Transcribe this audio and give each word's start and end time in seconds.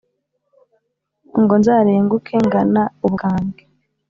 ngo 1.41 1.53
nzarenguke 1.59 2.35
ngana 2.45 2.81
ubukambwe 3.05 3.61